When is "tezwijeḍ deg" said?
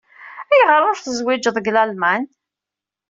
0.99-1.71